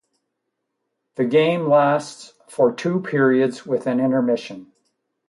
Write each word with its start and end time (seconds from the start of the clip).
The 1.13 1.25
game 1.25 1.69
lasts 1.69 2.33
for 2.47 2.73
two 2.73 3.01
periods 3.01 3.67
with 3.67 3.85
an 3.85 3.99
intermission. 3.99 4.71